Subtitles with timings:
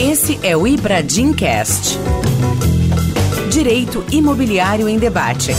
[0.00, 1.98] Esse é o Ibradim Cast.
[3.50, 5.50] Direito Imobiliário em Debate.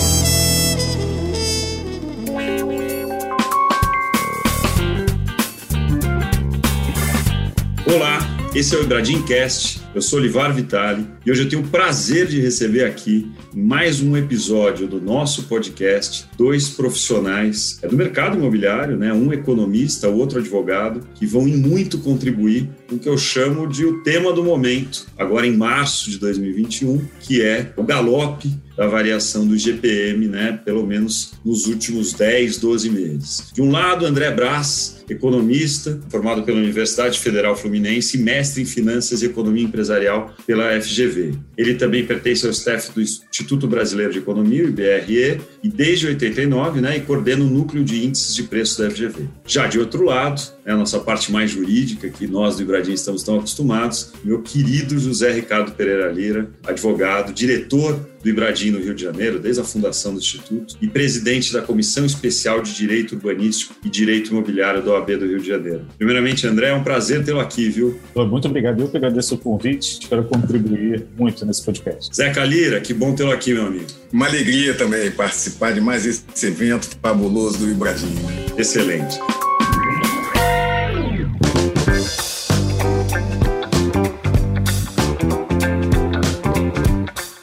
[7.86, 8.20] Olá,
[8.56, 9.79] esse é o Ibradim Cast.
[9.94, 14.16] Eu sou Olivar Vitali e hoje eu tenho o prazer de receber aqui mais um
[14.16, 19.12] episódio do nosso podcast, dois profissionais é do mercado imobiliário, né?
[19.12, 23.68] um economista, o outro advogado, que vão em muito contribuir com o que eu chamo
[23.68, 28.88] de o tema do momento, agora em março de 2021, que é o galope da
[28.88, 33.52] variação do IGPM, né, pelo menos nos últimos 10, 12 meses.
[33.54, 39.22] De um lado, André Brás, economista, formado pela Universidade Federal Fluminense e mestre em Finanças
[39.22, 41.34] e Economia Empresarial pela FGV.
[41.60, 46.80] Ele também pertence ao staff do Instituto Brasileiro de Economia, o IBRE, e desde 89,
[46.80, 49.26] né, e coordena o núcleo de índices de preço da FGV.
[49.46, 53.24] Já de outro lado, é a nossa parte mais jurídica, que nós do Ibradim estamos
[53.24, 59.02] tão acostumados, meu querido José Ricardo Pereira Lira, advogado, diretor do Ibradim no Rio de
[59.02, 63.90] Janeiro, desde a fundação do Instituto, e presidente da Comissão Especial de Direito Urbanístico e
[63.90, 65.86] Direito Imobiliário da OAB do Rio de Janeiro.
[65.98, 67.98] Primeiramente, André, é um prazer tê-lo aqui, viu?
[68.16, 68.82] Muito obrigado.
[68.82, 70.00] Eu que agradeço o convite.
[70.02, 72.16] Espero contribuir muito nesse podcast.
[72.16, 73.88] Zé Calira, que bom tê-lo aqui, meu amigo.
[74.14, 78.16] Uma alegria também participar de mais esse evento fabuloso do Ibradim.
[78.58, 79.20] Excelente.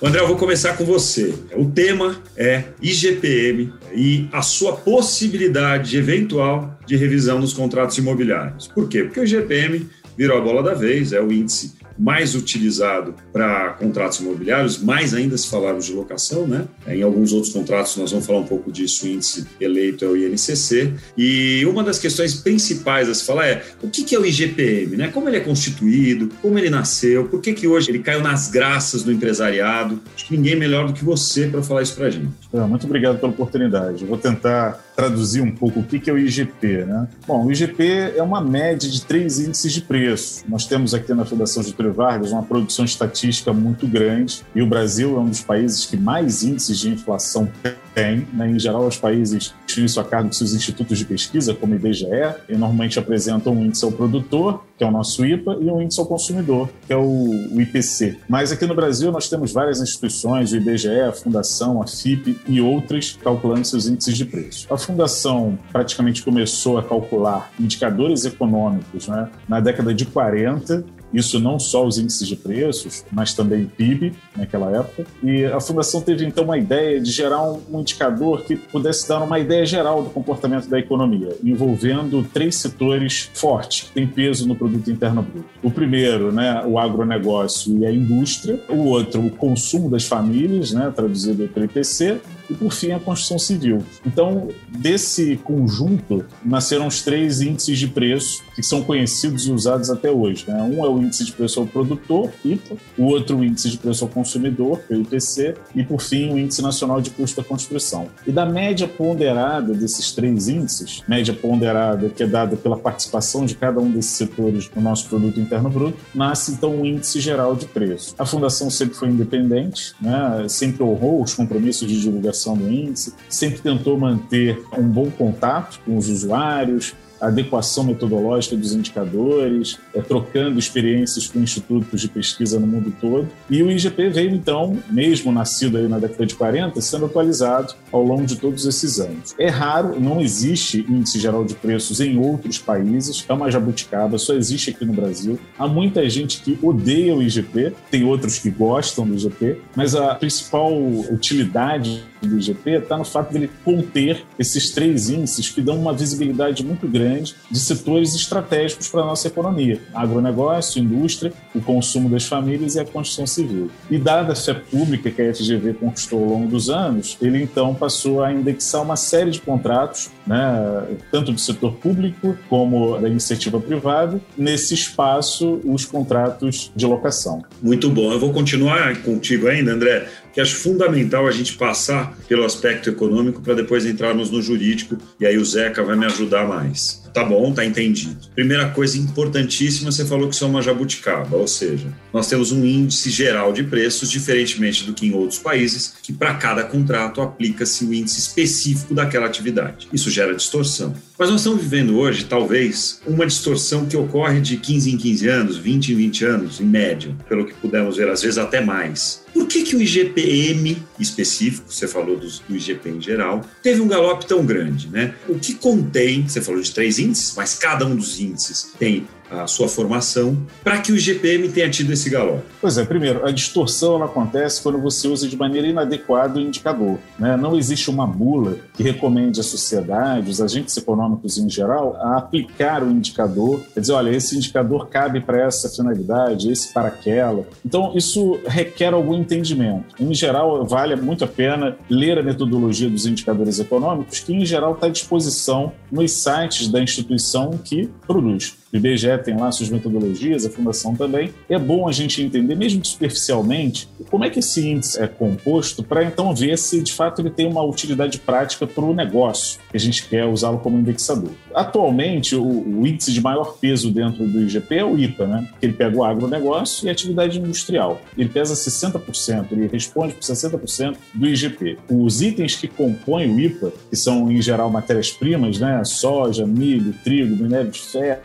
[0.03, 1.34] André, eu vou começar com você.
[1.57, 8.69] O tema é IGPM e a sua possibilidade eventual de revisão nos contratos imobiliários.
[8.69, 9.03] Por quê?
[9.03, 9.84] Porque o IGPM
[10.17, 15.36] virou a bola da vez, é o índice mais utilizado para contratos imobiliários, mais ainda
[15.36, 16.66] se falarmos de locação, né?
[16.86, 20.16] Em alguns outros contratos nós vamos falar um pouco disso, o índice eleito é o
[20.16, 20.92] INCC.
[21.16, 25.08] E uma das questões principais a se falar é o que é o IGPM, né?
[25.08, 29.03] Como ele é constituído, como ele nasceu, por que, que hoje ele caiu nas graças
[29.03, 30.00] do empresariado?
[30.14, 32.33] Acho que ninguém é melhor do que você para falar isso para a gente.
[32.53, 34.03] Muito obrigado pela oportunidade.
[34.03, 37.07] Eu vou tentar traduzir um pouco o que é o IGP, né?
[37.27, 40.43] Bom, o IGP é uma média de três índices de preço.
[40.49, 45.17] Nós temos aqui na Fundação Getúlio Vargas uma produção estatística muito grande e o Brasil
[45.17, 47.49] é um dos países que mais índices de inflação
[47.97, 48.29] tem.
[48.34, 48.51] Né?
[48.51, 51.77] Em geral, os países têm isso a cargo de seus institutos de pesquisa, como o
[51.77, 52.07] IBGE,
[52.47, 55.99] e normalmente apresentam um índice ao produtor, que é o nosso IPA, e um índice
[55.99, 58.19] ao consumidor, que é o, IPC.
[58.28, 62.61] Mas aqui no Brasil nós temos várias instituições, o IBGE, a Fundação, a FIP e
[62.61, 64.67] outras, calculando seus índices de preço.
[64.71, 71.58] A Fundação praticamente começou a calcular indicadores econômicos né, na década de 40 isso não
[71.58, 75.06] só os índices de preços, mas também PIB naquela época.
[75.22, 79.22] E a fundação teve então uma ideia de gerar um, um indicador que pudesse dar
[79.22, 84.54] uma ideia geral do comportamento da economia, envolvendo três setores fortes que têm peso no
[84.54, 85.48] produto interno bruto.
[85.62, 88.60] O primeiro, né, o agronegócio e a indústria.
[88.68, 93.39] O outro, o consumo das famílias, né, traduzido pelo IPC, e, por fim, a construção
[93.39, 93.84] civil.
[94.05, 100.11] Então, desse conjunto, nasceram os três índices de preço que são conhecidos e usados até
[100.11, 100.47] hoje.
[100.49, 100.61] Né?
[100.62, 104.03] Um é o índice de preço ao produtor, IPA, o outro o índice de preço
[104.03, 108.09] ao consumidor, IPC, e, por fim, o índice nacional de custo da construção.
[108.27, 113.55] E da média ponderada desses três índices, média ponderada que é dada pela participação de
[113.55, 117.66] cada um desses setores no nosso produto interno bruto, nasce então o índice geral de
[117.66, 118.15] preço.
[118.19, 120.47] A fundação sempre foi independente, né?
[120.49, 125.99] sempre honrou os compromissos de divulgação do índice, sempre tentou manter um bom contato com
[125.99, 132.93] os usuários, adequação metodológica dos indicadores, é, trocando experiências com institutos de pesquisa no mundo
[133.00, 133.28] todo.
[133.49, 138.03] E o IGP veio, então, mesmo nascido aí na década de 40, sendo atualizado ao
[138.03, 139.34] longo de todos esses anos.
[139.38, 144.34] É raro, não existe índice geral de preços em outros países, é uma jabuticaba, só
[144.34, 145.38] existe aqui no Brasil.
[145.59, 150.15] Há muita gente que odeia o IGP, tem outros que gostam do IGP, mas a
[150.15, 150.72] principal
[151.10, 156.65] utilidade do IGP está no fato dele conter esses três índices que dão uma visibilidade
[156.65, 162.25] muito grande grande de setores estratégicos para a nossa economia: agronegócio, indústria, o consumo das
[162.25, 163.71] famílias e a construção civil.
[163.91, 167.75] E dada a fé pública que a FGV conquistou ao longo dos anos, ele então
[167.75, 173.60] passou a indexar uma série de contratos, né, tanto do setor público como da iniciativa
[173.60, 177.45] privada, nesse espaço, os contratos de locação.
[177.63, 178.13] Muito bom.
[178.13, 183.41] Eu vou continuar contigo ainda, André, que acho fundamental a gente passar pelo aspecto econômico
[183.41, 187.03] para depois entrarmos no jurídico, e aí o Zeca vai me ajudar mais.
[187.15, 188.18] Tá bom, tá entendido.
[188.34, 192.66] Primeira coisa importantíssima, você falou que isso é uma jabuticaba, ou seja, nós temos um
[192.66, 197.86] índice geral de preços, diferentemente do que em outros países, que para cada contrato aplica-se
[197.86, 199.89] o índice específico daquela atividade.
[199.91, 200.94] Isso gera distorção.
[201.18, 205.56] Mas nós estamos vivendo hoje, talvez, uma distorção que ocorre de 15 em 15 anos,
[205.56, 209.24] 20 em 20 anos, em média, pelo que pudemos ver, às vezes até mais.
[209.36, 213.86] Por que, que o IGPM específico, você falou do, do IGP em geral, teve um
[213.86, 214.88] galope tão grande?
[214.88, 215.15] Né?
[215.28, 219.47] O que contém, você falou de três índices, mas cada um dos índices tem a
[219.47, 222.45] sua formação, para que o GPM tenha tido esse galope?
[222.61, 226.99] Pois é, primeiro, a distorção ela acontece quando você usa de maneira inadequada o indicador.
[227.19, 227.37] Né?
[227.37, 232.83] Não existe uma bula que recomende à sociedade, os agentes econômicos em geral, a aplicar
[232.83, 237.47] o indicador, quer dizer, olha, esse indicador cabe para essa finalidade, esse para aquela.
[237.65, 239.95] Então, isso requer algum entendimento.
[239.99, 244.75] Em geral, vale muito a pena ler a metodologia dos indicadores econômicos, que em geral
[244.75, 248.55] está à disposição nos sites da instituição que produz.
[248.72, 251.33] O IBGE tem lá suas metodologias, a Fundação também.
[251.48, 256.04] É bom a gente entender, mesmo superficialmente, como é que esse índice é composto para
[256.04, 259.80] então ver se de fato ele tem uma utilidade prática para o negócio que a
[259.80, 261.30] gente quer usá-lo como indexador.
[261.54, 265.49] Atualmente, o, o, índice de maior peso dentro do IGP é o IPA, né?
[265.59, 268.00] que ele pega o agronegócio e a atividade industrial.
[268.16, 271.78] Ele pesa 60%, ele responde por 60% do IGP.
[271.90, 275.83] Os itens que compõem o IPA, que são em geral matérias-primas, né?
[275.85, 278.21] soja, milho, trigo, minério de ferro,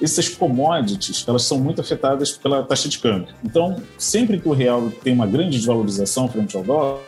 [0.00, 3.34] essas commodities elas são muito afetadas pela taxa de câmbio.
[3.44, 7.00] Então, sempre que o real tem uma grande desvalorização frente ao dólar,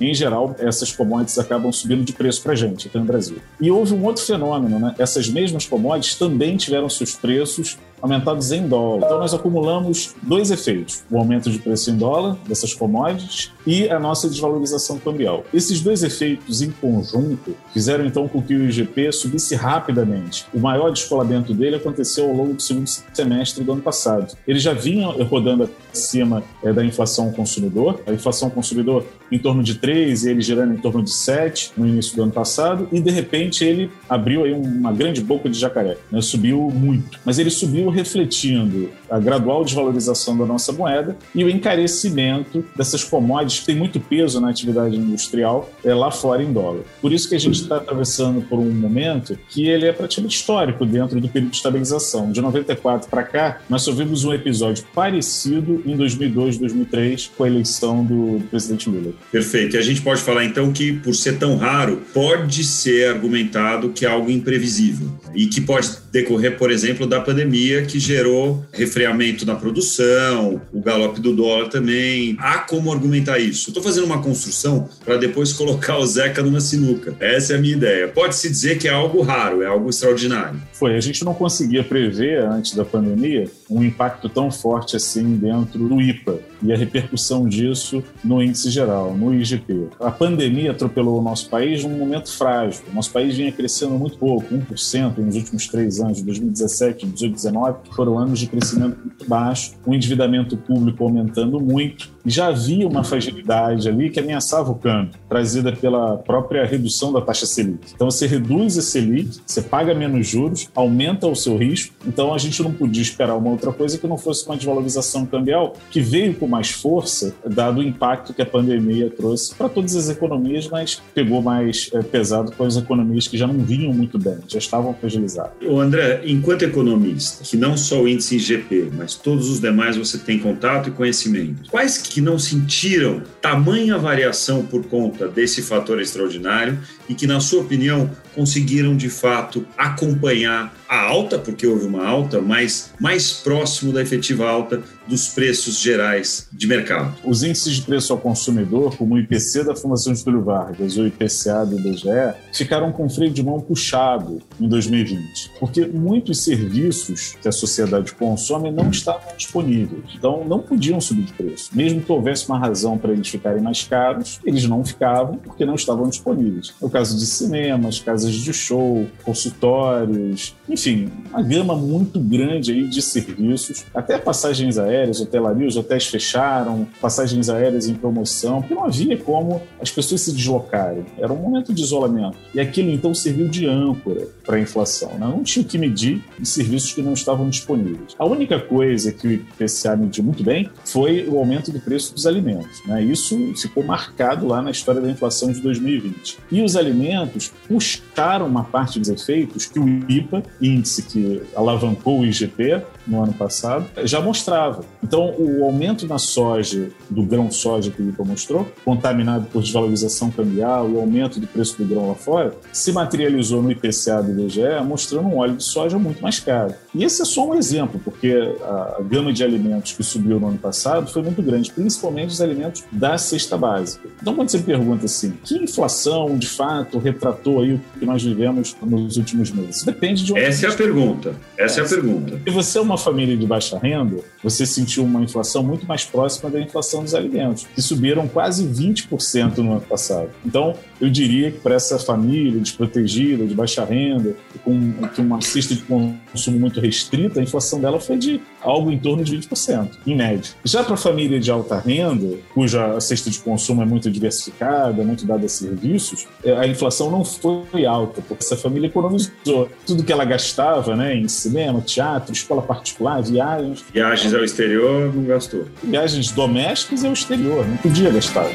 [0.00, 3.38] em geral, essas commodities acabam subindo de preço para a gente aqui no Brasil.
[3.60, 4.94] E houve um outro fenômeno, né?
[4.98, 9.06] Essas mesmas commodities também tiveram seus preços aumentados em dólar.
[9.06, 13.98] Então, nós acumulamos dois efeitos: o aumento de preço em dólar dessas commodities e a
[13.98, 15.44] nossa desvalorização cambial.
[15.52, 20.46] Esses dois efeitos em conjunto fizeram então com que o IGP subisse rapidamente.
[20.54, 24.36] O maior descolamento dele aconteceu ao longo do segundo semestre do ano passado.
[24.46, 29.76] Ele já vinha rodando acima é, da inflação consumidor, a inflação consumidor em torno de
[29.76, 33.10] 3 e ele girando em torno de 7 no início do ano passado, e de
[33.10, 36.20] repente ele abriu aí uma grande boca de jacaré, né?
[36.20, 37.18] subiu muito.
[37.24, 43.60] Mas ele subiu refletindo a gradual desvalorização da nossa moeda e o encarecimento dessas commodities
[43.60, 46.82] que tem muito peso na atividade industrial é, lá fora em dólar.
[47.00, 50.84] Por isso que a gente está atravessando por um momento que ele é praticamente histórico
[50.84, 52.32] dentro do período de estabilização.
[52.32, 57.46] De 94 para cá, nós só vimos um episódio parecido em 2002, 2003, com a
[57.46, 59.12] eleição do, presidente Lula.
[59.30, 59.76] Perfeito.
[59.76, 64.04] E a gente pode falar então que, por ser tão raro, pode ser argumentado que
[64.04, 69.54] é algo imprevisível e que pode decorrer, por exemplo, da pandemia que gerou refriamento na
[69.54, 72.36] produção, o galope do dólar também.
[72.38, 73.68] Há como argumentar isso.
[73.68, 77.14] Estou fazendo uma construção para depois colocar o Zeca numa sinuca.
[77.20, 78.08] Essa é a minha ideia.
[78.08, 80.60] Pode-se dizer que é algo raro, é algo extraordinário.
[80.72, 80.96] Foi.
[80.96, 86.00] A gente não conseguia prever, antes da pandemia, um impacto tão forte assim dentro do
[86.00, 89.88] IPA e a repercussão disso no índice geral, no IGP.
[90.00, 92.82] A pandemia atropelou o nosso país num momento frágil.
[92.90, 97.78] O nosso país vinha crescendo muito pouco, 1% nos últimos três anos, 2017, 2018, 2019,
[97.94, 103.88] foram anos de crescimento muito baixo, o endividamento público aumentando muito, já havia uma fragilidade
[103.88, 107.92] ali que ameaçava o câmbio, trazida pela própria redução da taxa Selic.
[107.94, 112.38] Então você reduz a Selic, você paga menos juros, aumenta o seu risco, então a
[112.38, 116.34] gente não podia esperar uma outra coisa que não fosse uma desvalorização cambial que veio
[116.34, 121.00] com mais força, dado o impacto que a pandemia trouxe para todas as economias, mas
[121.14, 124.94] pegou mais é, pesado com as economias que já não vinham muito bem, já estavam
[124.94, 125.52] fragilizadas.
[125.62, 130.18] O André, enquanto economista, que não só o índice IGP, mas todos os demais você
[130.18, 136.78] tem contato e conhecimento, quais que não sentiram tamanha variação por conta desse fator extraordinário
[137.08, 142.40] e que, na sua opinião, conseguiram de fato acompanhar a alta, porque houve uma alta,
[142.40, 147.14] mas mais próximo da efetiva alta dos preços gerais de mercado.
[147.24, 151.06] Os índices de preço ao consumidor, como o IPC da Fundação Getúlio Vargas ou o
[151.06, 157.48] IPCA do IBGE, ficaram com freio de mão puxado em 2020, porque muitos serviços que
[157.48, 161.70] a sociedade consome não estavam disponíveis, então não podiam subir de preço.
[161.72, 165.74] Mesmo que houvesse uma razão para eles ficarem mais caros, eles não ficavam porque não
[165.74, 166.74] estavam disponíveis.
[166.80, 173.00] No caso de cinemas, casas de show, consultórios, enfim, uma gama muito grande aí de
[173.02, 179.16] serviços, até passagens aéreas, hotelaria, os hotéis fecharam, passagens aéreas em promoção, porque não havia
[179.16, 181.04] como as pessoas se deslocarem.
[181.18, 182.36] Era um momento de isolamento.
[182.54, 185.10] E aquilo então serviu de âncora para a inflação.
[185.18, 185.26] Né?
[185.26, 188.14] Não tinha o que medir de serviços que não estavam disponíveis.
[188.18, 192.26] A única coisa que o IPCA mediu muito bem foi o aumento do preço dos
[192.26, 192.84] alimentos.
[192.86, 193.02] Né?
[193.02, 196.38] Isso ficou marcado lá na história da inflação de 2020.
[196.50, 202.20] E os alimentos puxaram mostraram uma parte dos efeitos que o IPA, índice que alavancou
[202.20, 204.84] o IGP no ano passado, já mostrava.
[205.02, 210.30] Então, o aumento na soja, do grão soja que o IPA mostrou, contaminado por desvalorização
[210.30, 214.32] cambial e o aumento do preço do grão lá fora, se materializou no IPCA do
[214.32, 216.74] IBGE, mostrando um óleo de soja muito mais caro.
[216.94, 218.32] E esse é só um exemplo, porque
[218.62, 222.84] a gama de alimentos que subiu no ano passado foi muito grande, principalmente os alimentos
[222.90, 224.08] da cesta básica.
[224.20, 228.76] Então, quando você pergunta assim, que inflação de fato retratou aí o que nós vivemos
[228.82, 229.82] nos últimos meses?
[229.82, 231.34] Depende de onde Essa é a pergunta.
[231.56, 232.40] Essa é a pergunta.
[232.44, 236.50] Se você é uma família de baixa renda, você sentiu uma inflação muito mais próxima
[236.50, 240.30] da inflação dos alimentos, que subiram quase 20% no ano passado.
[240.44, 244.34] Então, eu diria que para essa família desprotegida, de baixa renda,
[244.64, 248.98] com, com uma cesta de consumo muito restrita, a inflação dela foi de algo em
[248.98, 250.52] torno de 20%, em média.
[250.64, 255.24] Já para a família de alta renda, cuja cesta de consumo é muito diversificada, muito
[255.24, 259.68] dada a serviços, é, a inflação não foi alta, porque essa família economizou.
[259.86, 263.84] Tudo que ela gastava né, em cinema, teatro, escola particular, viagens.
[263.92, 265.66] Viagens ao exterior, não gastou.
[265.82, 268.46] Viagens domésticas ao exterior, não podia gastar.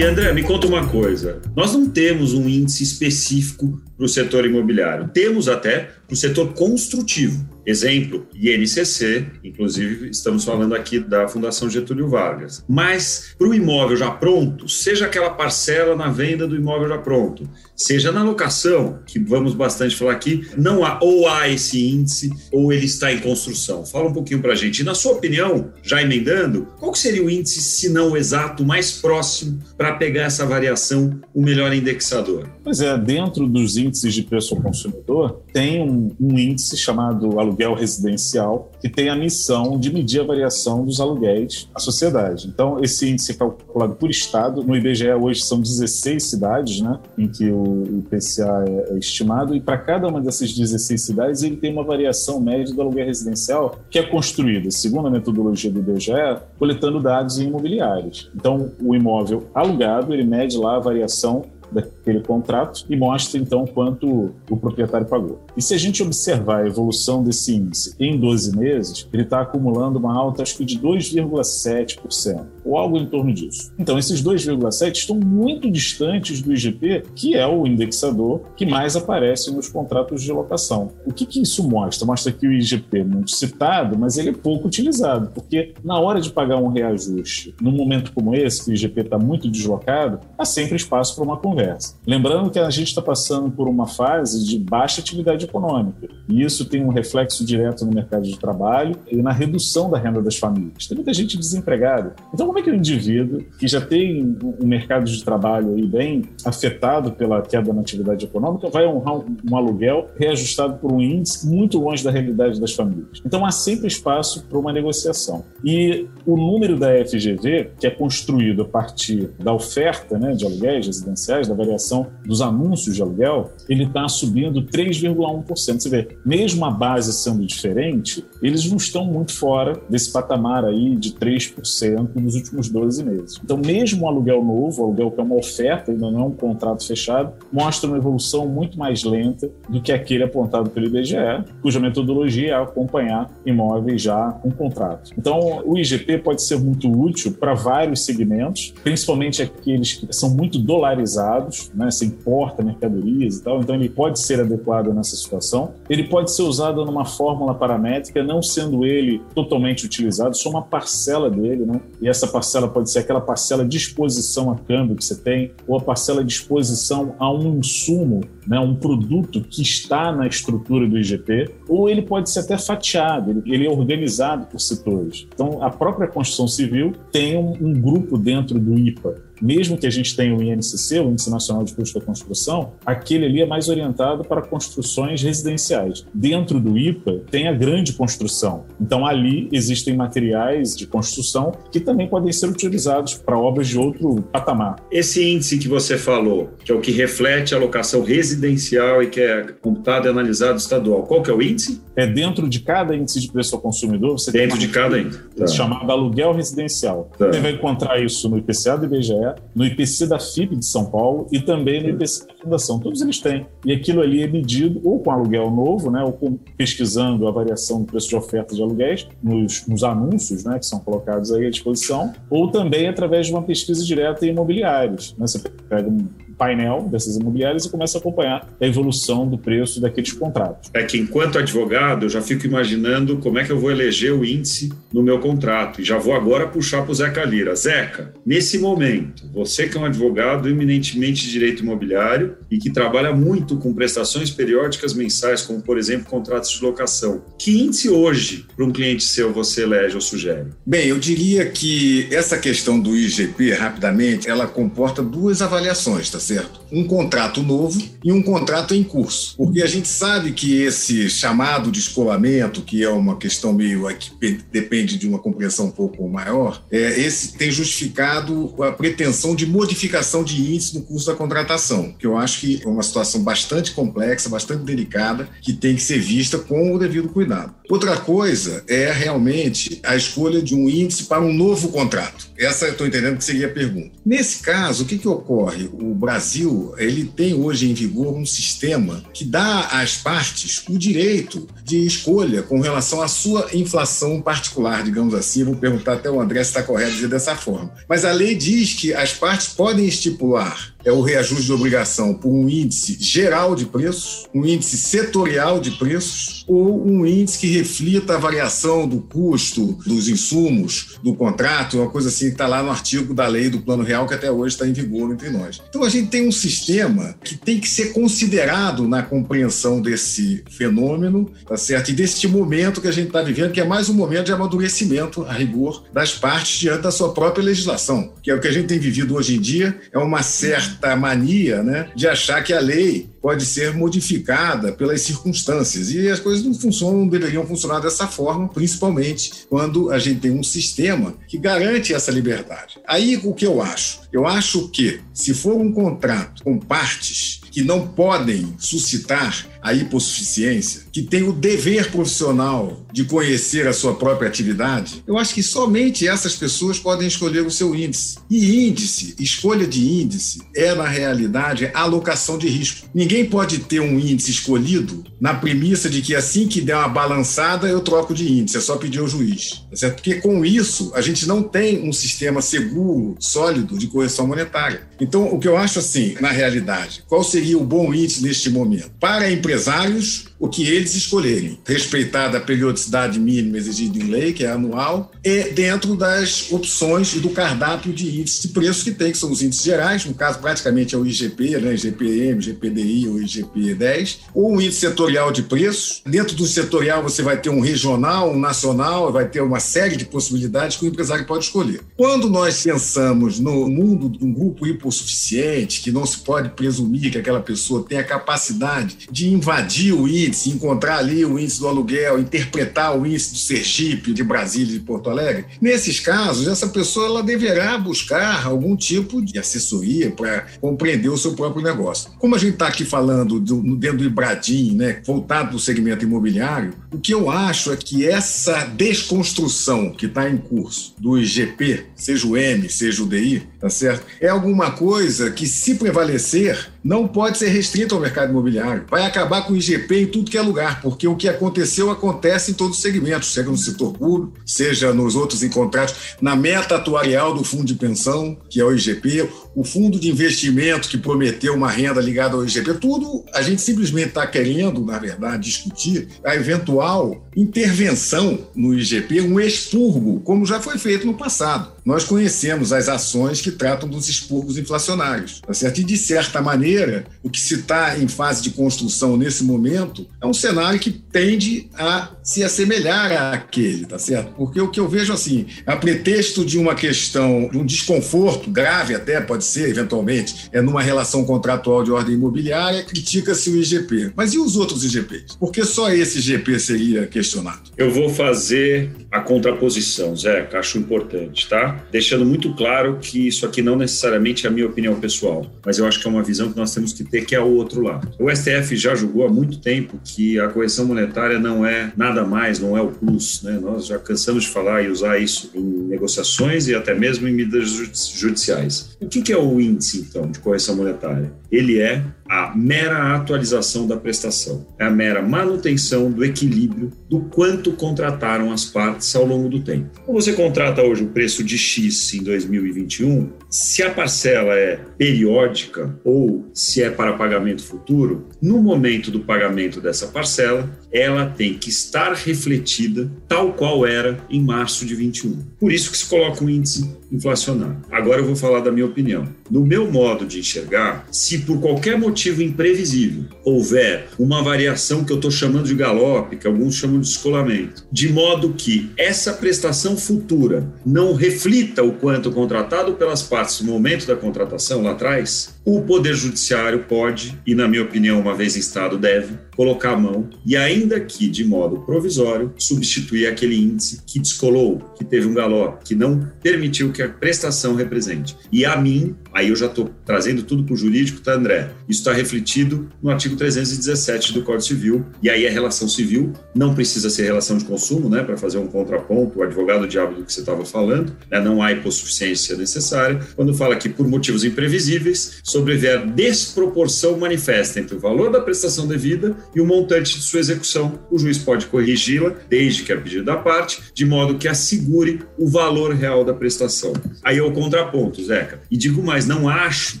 [0.00, 1.42] E André, me conta uma coisa.
[1.54, 5.08] Nós não temos um índice específico para o setor imobiliário.
[5.08, 7.48] Temos até para o setor construtivo.
[7.64, 12.64] Exemplo, INCC, inclusive estamos falando aqui da Fundação Getúlio Vargas.
[12.68, 17.48] Mas para o imóvel já pronto, seja aquela parcela na venda do imóvel já pronto,
[17.76, 22.72] seja na locação, que vamos bastante falar aqui, não há ou há esse índice ou
[22.72, 23.84] ele está em construção.
[23.84, 24.80] Fala um pouquinho para a gente.
[24.80, 28.92] E na sua opinião, já emendando, qual seria o índice, se não o exato, mais
[28.92, 32.48] próximo para pegar essa variação, o melhor indexador?
[32.64, 37.74] Pois é, dentro dos índices de preço ao consumidor, tem um, um índice chamado aluguel
[37.74, 42.48] residencial, que tem a missão de medir a variação dos aluguéis à sociedade.
[42.48, 44.62] Então, esse índice é calculado por estado.
[44.62, 49.60] No IBGE hoje são 16 cidades, né, em que o IPCA é, é estimado, e
[49.60, 53.98] para cada uma dessas 16 cidades ele tem uma variação média do aluguel residencial que
[53.98, 56.12] é construída, segundo a metodologia do IBGE,
[56.58, 58.30] coletando dados imobiliários.
[58.34, 64.32] Então, o imóvel alugado, ele mede lá a variação daquele contrato e mostra então quanto
[64.48, 65.40] o proprietário pagou.
[65.56, 69.98] E se a gente observar a evolução desse índice em 12 meses, ele está acumulando
[69.98, 73.72] uma alta acho que de 2,7%, ou algo em torno disso.
[73.78, 79.52] Então esses 2,7 estão muito distantes do IGP, que é o indexador que mais aparece
[79.54, 80.90] nos contratos de locação.
[81.06, 82.06] O que, que isso mostra?
[82.06, 86.20] Mostra que o IGP é muito citado, mas ele é pouco utilizado, porque na hora
[86.20, 90.44] de pagar um reajuste, num momento como esse, que o IGP está muito deslocado, há
[90.44, 91.94] sempre espaço para uma conversa conversa.
[92.06, 96.64] Lembrando que a gente está passando por uma fase de baixa atividade econômica, e isso
[96.64, 100.86] tem um reflexo direto no mercado de trabalho e na redução da renda das famílias.
[100.86, 102.14] Tem muita gente desempregada.
[102.32, 106.24] Então, como é que o indivíduo, que já tem um mercado de trabalho aí bem
[106.44, 111.78] afetado pela queda na atividade econômica, vai honrar um aluguel reajustado por um índice muito
[111.78, 113.20] longe da realidade das famílias?
[113.24, 115.44] Então, há sempre espaço para uma negociação.
[115.64, 120.86] E o número da FGV, que é construído a partir da oferta né, de aluguéis
[120.86, 125.80] residenciais, da variação dos anúncios de aluguel, ele está subindo 3,1%.
[125.80, 130.96] Você vê, mesmo a base sendo diferente, eles não estão muito fora desse patamar aí
[130.96, 133.40] de 3% nos últimos 12 meses.
[133.42, 136.32] Então, mesmo o aluguel novo, o aluguel que é uma oferta, ainda não é um
[136.32, 141.16] contrato fechado, mostra uma evolução muito mais lenta do que aquele apontado pelo IBGE,
[141.60, 145.10] cuja metodologia é acompanhar imóveis já com contrato.
[145.16, 150.58] Então, o IGP pode ser muito útil para vários segmentos, principalmente aqueles que são muito
[150.58, 151.39] dolarizados
[151.74, 151.90] né?
[151.90, 155.74] Você importa mercadorias e tal, então ele pode ser adequado nessa situação.
[155.88, 161.30] Ele pode ser usado numa fórmula paramétrica, não sendo ele totalmente utilizado, só uma parcela
[161.30, 161.80] dele, né?
[162.00, 165.78] E essa parcela pode ser aquela parcela de exposição a câmbio que você tem, ou
[165.78, 168.58] a parcela de exposição a um insumo, né?
[168.58, 173.66] Um produto que está na estrutura do IGP, ou ele pode ser até fatiado, ele,
[173.66, 175.26] é organizado por setores.
[175.32, 179.90] Então, a própria construção civil tem um, um grupo dentro do IPA mesmo que a
[179.90, 183.68] gente tenha o INCC, o Índice Nacional de Custo da Construção, aquele ali é mais
[183.68, 186.04] orientado para construções residenciais.
[186.12, 188.64] Dentro do IPA tem a grande construção.
[188.80, 194.22] Então ali existem materiais de construção que também podem ser utilizados para obras de outro
[194.32, 194.76] patamar.
[194.90, 199.20] Esse índice que você falou, que é o que reflete a locação residencial e que
[199.20, 201.80] é computado e analisado estadual, qual que é o índice?
[201.96, 205.20] É dentro de cada índice de preço ao consumidor, você dentro tem de cada índice.
[205.36, 205.46] Tá.
[205.46, 207.10] chamado aluguel residencial.
[207.18, 207.28] Tá.
[207.28, 209.14] Você vai encontrar isso no IPCA do IBGE,
[209.54, 212.78] No IPC da FIP de São Paulo e também no IPC da Fundação.
[212.78, 213.46] Todos eles têm.
[213.64, 217.80] E aquilo ali é medido ou com aluguel novo, né, ou com, pesquisando a variação
[217.80, 222.12] do preço de oferta de aluguéis nos, nos anúncios né, que são colocados à disposição,
[222.28, 225.14] ou também através de uma pesquisa direta em imobiliários.
[225.18, 225.26] Né?
[225.26, 226.06] Você pega um
[226.40, 230.70] painel dessas imobiliárias e começa a acompanhar a evolução do preço daqueles contratos.
[230.72, 234.24] É que enquanto advogado, eu já fico imaginando como é que eu vou eleger o
[234.24, 235.82] índice no meu contrato.
[235.82, 237.54] E já vou agora puxar para o Zeca Lira.
[237.54, 243.14] Zeca, nesse momento, você que é um advogado eminentemente de direito imobiliário e que trabalha
[243.14, 248.64] muito com prestações periódicas mensais, como por exemplo contratos de locação, que índice hoje para
[248.64, 250.46] um cliente seu você elege ou sugere?
[250.64, 256.29] Bem, eu diria que essa questão do IGP, rapidamente, ela comporta duas avaliações, tá certo?
[256.30, 256.59] deserto.
[256.72, 259.34] Um contrato novo e um contrato em curso.
[259.36, 264.38] Porque a gente sabe que esse chamado de escolamento, que é uma questão meio que
[264.52, 270.22] depende de uma compreensão um pouco maior, é, esse tem justificado a pretensão de modificação
[270.22, 274.28] de índice no curso da contratação, que eu acho que é uma situação bastante complexa,
[274.28, 277.54] bastante delicada, que tem que ser vista com o devido cuidado.
[277.68, 282.28] Outra coisa é realmente a escolha de um índice para um novo contrato.
[282.36, 283.90] Essa eu estou entendendo que seria a pergunta.
[284.04, 285.70] Nesse caso, o que, que ocorre?
[285.72, 291.46] O Brasil ele tem hoje em vigor um sistema que dá às partes o direito
[291.64, 295.44] de escolha com relação à sua inflação particular, digamos assim.
[295.44, 297.72] Vou perguntar até o André se está correto dizer dessa forma.
[297.88, 302.30] Mas a lei diz que as partes podem estipular é o reajuste de obrigação por
[302.30, 308.14] um índice geral de preços, um índice setorial de preços ou um índice que reflita
[308.14, 312.70] a variação do custo dos insumos do contrato, uma coisa assim que está lá no
[312.70, 315.60] artigo da lei do Plano Real que até hoje está em vigor entre nós.
[315.68, 321.30] Então a gente tem um sistema que tem que ser considerado na compreensão desse fenômeno,
[321.46, 321.90] tá certo?
[321.90, 325.22] E deste momento que a gente está vivendo, que é mais um momento de amadurecimento
[325.24, 328.66] a rigor das partes diante da sua própria legislação, que é o que a gente
[328.66, 332.60] tem vivido hoje em dia, é uma certa certa mania né, de achar que a
[332.60, 335.90] lei pode ser modificada pelas circunstâncias.
[335.90, 340.30] E as coisas não funcionam, não deveriam funcionar dessa forma, principalmente quando a gente tem
[340.30, 342.78] um sistema que garante essa liberdade.
[342.86, 344.00] Aí o que eu acho?
[344.12, 350.82] Eu acho que, se for um contrato com partes que não podem suscitar a hipossuficiência,
[350.90, 356.08] que tem o dever profissional de conhecer a sua própria atividade, eu acho que somente
[356.08, 358.18] essas pessoas podem escolher o seu índice.
[358.30, 362.88] E índice, escolha de índice, é na realidade alocação de risco.
[362.94, 367.68] Ninguém pode ter um índice escolhido na premissa de que assim que der uma balançada
[367.68, 369.64] eu troco de índice, é só pedir ao juiz.
[369.70, 369.96] Tá certo?
[369.96, 374.82] Porque com isso a gente não tem um sistema seguro, sólido de correção monetária.
[375.00, 378.90] Então, o que eu acho assim, na realidade, qual seria o bom índice neste momento?
[379.00, 384.50] Para empresários o que eles escolherem, respeitada a periodicidade mínima exigida em lei, que é
[384.50, 389.18] anual, e dentro das opções e do cardápio de índices de preços que tem, que
[389.18, 394.18] são os índices gerais, no caso praticamente é o IGP, né, IGPM, IGPDI ou IGP10,
[394.34, 396.02] ou um índice setorial de preços.
[396.06, 400.06] Dentro do setorial você vai ter um regional, um nacional, vai ter uma série de
[400.06, 401.82] possibilidades que o empresário pode escolher.
[401.96, 407.18] Quando nós pensamos no mundo de um grupo hipossuficiente, que não se pode presumir que
[407.18, 412.18] aquela pessoa tenha capacidade de invadir o índice, índice, encontrar ali o índice do aluguel,
[412.18, 415.44] interpretar o índice do Sergipe, de Brasília, de Porto Alegre.
[415.60, 421.34] Nesses casos, essa pessoa ela deverá buscar algum tipo de assessoria para compreender o seu
[421.34, 422.10] próprio negócio.
[422.18, 426.04] Como a gente está aqui falando do, dentro do Ibradim, né, voltado para o segmento
[426.04, 431.86] imobiliário, o que eu acho é que essa desconstrução que está em curso do IGP,
[431.94, 434.06] seja o M, seja o DI, tá certo?
[434.20, 438.84] É alguma coisa que, se prevalecer, não pode ser restrito ao mercado imobiliário.
[438.88, 442.50] Vai acabar com o IGP em tudo que é lugar, porque o que aconteceu acontece
[442.50, 447.34] em todos os segmentos, seja no setor público, seja nos outros contratos, na meta atuarial
[447.34, 451.70] do fundo de pensão, que é o IGP, o fundo de investimento que prometeu uma
[451.70, 457.26] renda ligada ao IGP, tudo a gente simplesmente está querendo, na verdade, discutir a eventual
[457.36, 461.72] intervenção no IGP, um expurgo, como já foi feito no passado.
[461.84, 465.80] Nós conhecemos as ações que tratam dos expurgos inflacionários, tá certo?
[465.80, 470.26] E, de certa maneira, o que se está em fase de construção nesse momento é
[470.26, 474.32] um cenário que tende a se assemelhar àquele, tá certo?
[474.36, 478.94] Porque o que eu vejo, assim, a pretexto de uma questão, de um desconforto grave
[478.94, 484.12] até, pode ser, eventualmente, é numa relação contratual de ordem imobiliária, critica-se o IGP.
[484.14, 485.36] Mas e os outros IGPs?
[485.36, 487.70] Por que só esse IGP seria questionado?
[487.76, 491.69] Eu vou fazer a contraposição, Zé, que acho importante, tá?
[491.90, 495.86] Deixando muito claro que isso aqui não necessariamente é a minha opinião pessoal, mas eu
[495.86, 498.12] acho que é uma visão que nós temos que ter que é o outro lado.
[498.18, 502.58] O STF já julgou há muito tempo que a correção monetária não é nada mais,
[502.58, 503.42] não é o plus.
[503.42, 503.58] Né?
[503.60, 507.70] Nós já cansamos de falar e usar isso em negociações e até mesmo em medidas
[508.14, 508.96] judiciais.
[509.00, 511.32] O que é o índice, então, de correção monetária?
[511.50, 517.72] Ele é a mera atualização da prestação, é a mera manutenção do equilíbrio do quanto
[517.72, 519.90] contrataram as partes ao longo do tempo.
[520.00, 525.98] Então, você contrata hoje o preço de X em 2021, se a parcela é periódica
[526.04, 531.68] ou se é para pagamento futuro, no momento do pagamento dessa parcela, ela tem que
[531.68, 535.36] estar refletida tal qual era em março de 21.
[535.58, 537.78] Por isso que se coloca um índice inflacionário.
[537.90, 539.28] Agora eu vou falar da minha opinião.
[539.50, 545.16] No meu modo de enxergar, se por qualquer motivo imprevisível houver uma variação que eu
[545.16, 550.72] estou chamando de galope, que alguns chamam de descolamento, de modo que essa prestação futura
[550.84, 556.14] não reflita o quanto contratado pelas partes no momento da contratação lá atrás, o Poder
[556.14, 560.56] Judiciário pode, e na minha opinião, uma vez em Estado, deve, colocar a mão e,
[560.56, 565.94] ainda que de modo provisório, substituir aquele índice que descolou, que teve um galope, que
[565.94, 568.34] não permitiu que a prestação represente.
[568.50, 571.70] E a mim, aí eu já estou trazendo tudo para o jurídico, tá, André?
[571.86, 576.74] Isso está refletido no artigo 317 do Código Civil, e aí é relação civil, não
[576.74, 580.32] precisa ser relação de consumo, né, para fazer um contraponto, o advogado diabo do que
[580.32, 586.06] você estava falando, né, não há hipossuficiência necessária, quando fala que por motivos imprevisíveis, sobrevier
[586.06, 590.98] desproporção manifesta entre o valor da prestação devida e o montante de sua execução.
[591.10, 595.48] O juiz pode corrigi-la, desde que a pedido da parte, de modo que assegure o
[595.48, 596.92] valor real da prestação.
[597.22, 598.60] Aí é o contraponto, Zeca.
[598.70, 600.00] E digo mais, não acho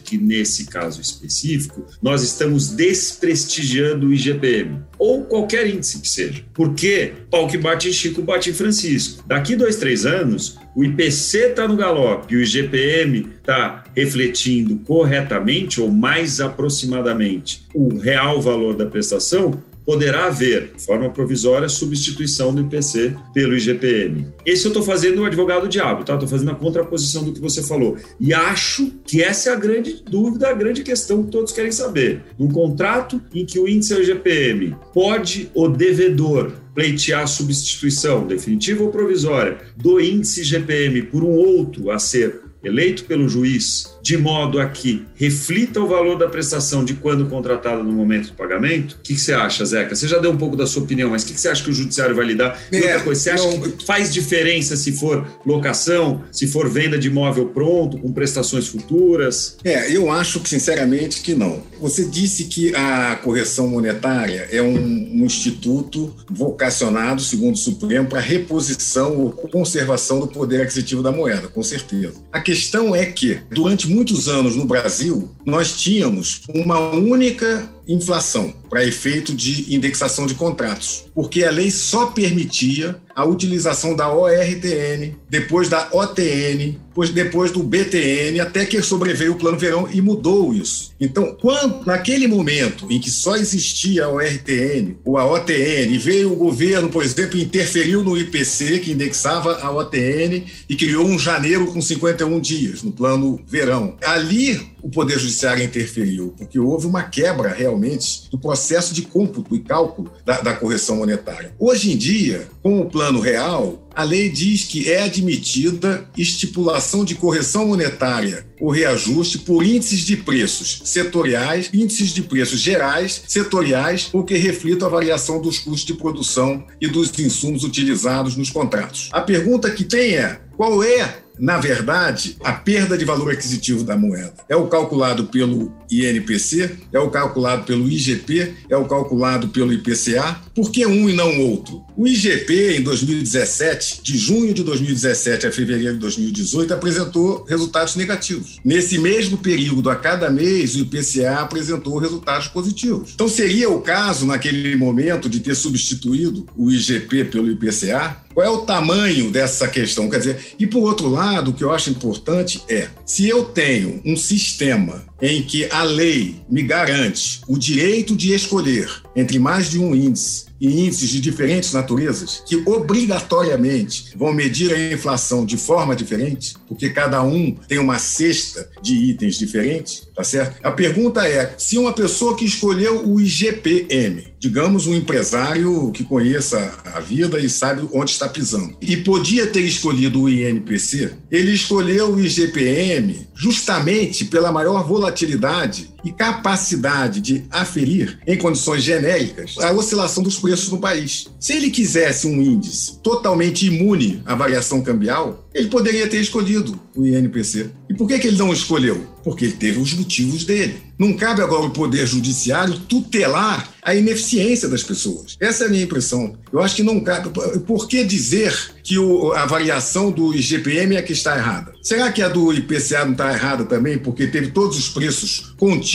[0.00, 6.44] que nesse caso específico nós estamos desprestigiando o IGPM ou qualquer índice que seja.
[6.52, 9.24] Porque pau que bate em Chico bate em Francisco.
[9.26, 15.90] Daqui dois, três anos, o IPC está no galope o IGPM está refletindo corretamente ou
[15.90, 23.16] mais aproximadamente o real valor da prestação, poderá haver, de forma provisória, substituição do IPC
[23.34, 24.24] pelo IGPM.
[24.46, 26.14] Esse eu estou fazendo o advogado diabo, tá?
[26.14, 27.96] Estou fazendo a contraposição do que você falou.
[28.20, 32.22] E acho que essa é a grande dúvida, a grande questão que todos querem saber.
[32.38, 38.84] Num contrato em que o índice é o IGPM, pode o devedor pleitear substituição, definitiva
[38.84, 44.58] ou provisória, do índice IGPM por um outro a ser eleito pelo juiz, de modo
[44.58, 48.94] a que reflita o valor da prestação de quando contratada no momento do pagamento?
[48.94, 49.94] O que, que, você acha, Zeca?
[49.94, 51.70] Você já deu um pouco da sua opinião, mas o que, que você acha que
[51.70, 52.60] o judiciário vai lidar?
[52.72, 53.60] E outra é, coisa, você acha não...
[53.60, 59.58] que faz diferença se for locação, se for venda de imóvel pronto, com prestações futuras?
[59.62, 61.62] É, eu acho que, sinceramente, que não.
[61.80, 68.18] Você disse que a correção monetária é um, um instituto vocacionado, segundo o Supremo, para
[68.18, 72.14] reposição ou conservação do poder aquisitivo da moeda, com certeza.
[72.32, 78.86] A questão é que, durante muitos anos no Brasil, nós tínhamos uma única inflação para
[78.86, 85.68] efeito de indexação de contratos, porque a lei só permitia a utilização da ORTN, depois
[85.68, 86.78] da OTN,
[87.12, 90.92] depois do BTN, até que sobreveio o Plano Verão e mudou isso.
[91.00, 96.36] Então, quando, naquele momento em que só existia a ORTN ou a OTN, veio o
[96.36, 101.80] governo, por exemplo, interferiu no IPC, que indexava a OTN, e criou um janeiro com
[101.80, 103.96] 51 dias, no Plano Verão.
[104.04, 109.60] Ali, o Poder Judiciário interferiu, porque houve uma quebra realmente do processo de cômputo e
[109.60, 111.54] cálculo da, da correção monetária.
[111.58, 117.14] Hoje em dia, com o Plano Real, a lei diz que é admitida estipulação de
[117.14, 124.22] correção monetária ou reajuste por índices de preços setoriais, índices de preços gerais, setoriais, ou
[124.22, 129.08] que reflitam a variação dos custos de produção e dos insumos utilizados nos contratos.
[129.12, 133.96] A pergunta que tem é: qual é na verdade, a perda de valor aquisitivo da
[133.96, 139.72] moeda é o calculado pelo INPC, é o calculado pelo IGP, é o calculado pelo
[139.72, 140.40] IPCA.
[140.54, 141.82] Por que um e não outro?
[141.96, 148.58] O IGP, em 2017, de junho de 2017 a fevereiro de 2018, apresentou resultados negativos.
[148.64, 153.12] Nesse mesmo período, a cada mês, o IPCA apresentou resultados positivos.
[153.14, 158.16] Então, seria o caso, naquele momento, de ter substituído o IGP pelo IPCA?
[158.32, 160.08] Qual é o tamanho dessa questão?
[160.08, 164.00] Quer dizer, e por outro lado, o que eu acho importante é, se eu tenho
[164.04, 169.78] um sistema em que a lei me garante o direito de escolher entre mais de
[169.78, 175.96] um índice e índices de diferentes naturezas, que obrigatoriamente vão medir a inflação de forma
[175.96, 180.58] diferente, porque cada um tem uma cesta de itens diferentes, tá certo?
[180.62, 186.78] A pergunta é: se uma pessoa que escolheu o IGPM, digamos um empresário que conheça
[186.84, 192.14] a vida e sabe onde está pisando, e podia ter escolhido o INPC, ele escolheu
[192.14, 199.72] o IGPM justamente pela maior volatilidade volatilidade e capacidade de aferir, em condições genéricas, a
[199.72, 201.28] oscilação dos preços no país.
[201.38, 207.06] Se ele quisesse um índice totalmente imune à variação cambial, ele poderia ter escolhido o
[207.06, 207.70] INPC.
[207.88, 209.04] E por que, que ele não escolheu?
[209.24, 210.76] Porque ele teve os motivos dele.
[210.96, 215.36] Não cabe agora o Poder Judiciário tutelar a ineficiência das pessoas.
[215.40, 216.36] Essa é a minha impressão.
[216.52, 217.30] Eu acho que não cabe.
[217.66, 221.72] Por que dizer que o, a variação do IGPM é que está errada?
[221.82, 225.89] Será que a do IPCA não está errada também, porque teve todos os preços contidos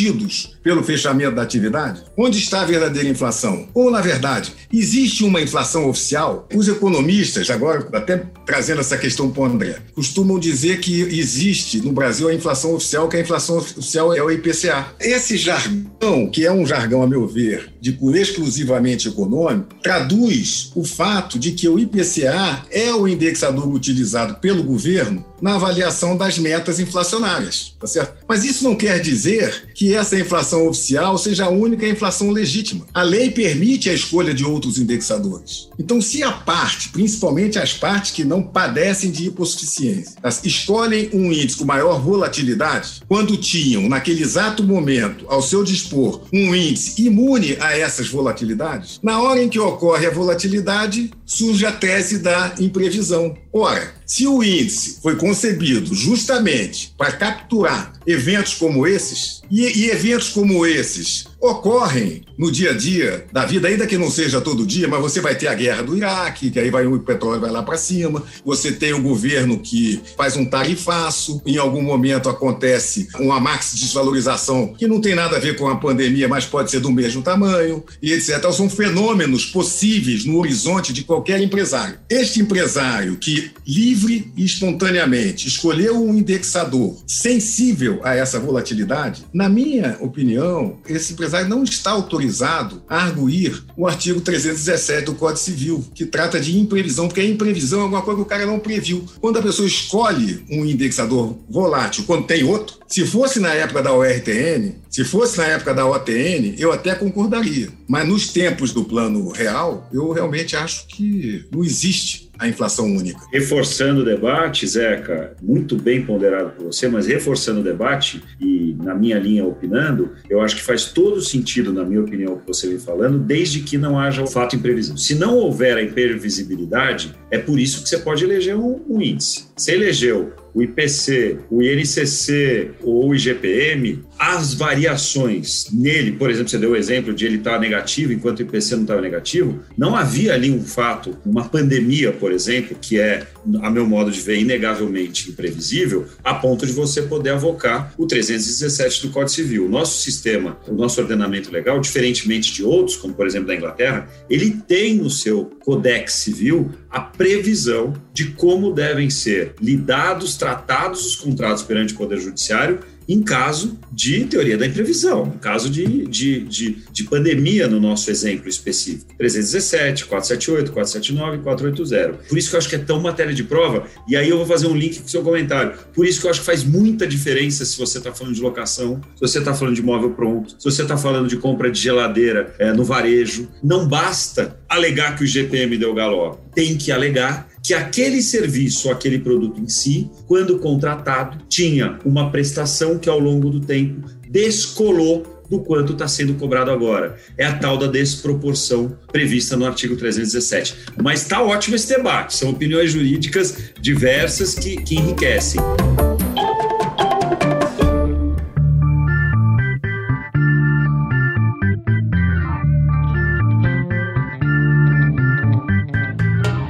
[0.64, 2.04] pelo fechamento da atividade?
[2.18, 3.68] Onde está a verdadeira inflação?
[3.74, 6.48] Ou, na verdade, existe uma inflação oficial?
[6.54, 11.92] Os economistas, agora até trazendo essa questão para o André, costumam dizer que existe no
[11.92, 14.88] Brasil a inflação oficial, que a inflação oficial é o IPCA.
[15.00, 20.84] Esse jargão, que é um jargão, a meu ver, de cunho exclusivamente econômico, traduz o
[20.84, 26.80] fato de que o IPCA é o indexador utilizado pelo governo na avaliação das metas
[26.80, 28.26] inflacionárias, tá certo?
[28.28, 32.86] Mas isso não quer dizer que essa inflação oficial seja a única inflação legítima.
[32.94, 35.70] A lei permite a escolha de outros indexadores.
[35.78, 41.58] Então, se a parte, principalmente as partes que não padecem de hipossuficiência, escolhem um índice
[41.58, 47.78] com maior volatilidade, quando tinham, naquele exato momento, ao seu dispor, um índice imune a
[47.78, 53.36] essas volatilidades, na hora em que ocorre a volatilidade, surge a tese da imprevisão.
[53.52, 60.30] Ora, se o índice foi concebido justamente para capturar eventos como esses, e, e, eventos
[60.30, 64.88] como esses ocorrem no dia a dia da vida, ainda que não seja todo dia,
[64.88, 67.64] mas você vai ter a guerra do Iraque, que aí vai o petróleo vai lá
[67.64, 73.40] para cima, você tem o governo que faz um tarifaço, em algum momento acontece uma
[73.40, 76.92] max desvalorização que não tem nada a ver com a pandemia, mas pode ser do
[76.92, 78.36] mesmo tamanho, e etc.
[78.38, 81.98] Então, são fenômenos possíveis no horizonte de qualquer empresário.
[82.10, 89.98] Este empresário que livre e espontaneamente escolheu um indexador sensível a essa volatilidade, na minha
[90.00, 96.06] opinião, esse empresário não está autorizado a arguir o artigo 317 do Código Civil, que
[96.06, 99.06] trata de imprevisão, porque a imprevisão é alguma coisa que o cara não previu.
[99.20, 103.94] Quando a pessoa escolhe um indexador volátil quando tem outro, se fosse na época da
[103.94, 107.68] ORTN, se fosse na época da OTN, eu até concordaria.
[107.86, 113.20] Mas nos tempos do plano real, eu realmente acho que não existe a inflação única.
[113.30, 118.96] Reforçando o debate, Zeca, muito bem ponderado por você, mas reforçando o debate e na
[118.96, 122.70] minha linha opinando, eu acho que faz todo sentido, na minha opinião, o que você
[122.70, 124.98] vem falando, desde que não haja o fato imprevisível.
[124.98, 129.48] Se não houver a imprevisibilidade, é por isso que você pode eleger um, um índice.
[129.58, 136.58] Você elegeu o IPC, o INCC ou o IGPM, as variações nele, por exemplo, você
[136.58, 140.34] deu o exemplo de ele estar negativo enquanto o IPC não estava negativo, não havia
[140.34, 143.28] ali um fato, uma pandemia, por exemplo, que é,
[143.62, 149.08] a meu modo de ver, inegavelmente imprevisível, a ponto de você poder avocar o 317
[149.08, 149.66] do Código Civil.
[149.66, 154.08] O nosso sistema, o nosso ordenamento legal, diferentemente de outros, como por exemplo da Inglaterra,
[154.30, 161.16] ele tem no seu Codex Civil a previsão de como devem ser lidados, tratados os
[161.16, 166.40] contratos perante o Poder Judiciário em caso de teoria da imprevisão, em caso de, de,
[166.42, 169.14] de, de, pandemia, no nosso exemplo específico.
[169.18, 172.28] 317, 478, 479 e 480.
[172.28, 174.46] Por isso que eu acho que é tão matéria de prova, e aí eu vou
[174.46, 175.74] fazer um link com o seu comentário.
[175.94, 179.02] Por isso que eu acho que faz muita diferença se você está falando de locação,
[179.16, 182.54] se você está falando de imóvel pronto, se você está falando de compra de geladeira
[182.60, 183.48] é, no varejo.
[183.64, 189.18] Não basta alegar que o GPM deu galope, tem que alegar que aquele serviço, aquele
[189.18, 195.60] produto em si, quando contratado, tinha uma prestação que ao longo do tempo descolou do
[195.62, 197.18] quanto está sendo cobrado agora.
[197.36, 200.76] É a tal da desproporção prevista no artigo 317.
[201.02, 205.60] Mas está ótimo esse debate, são opiniões jurídicas diversas que, que enriquecem.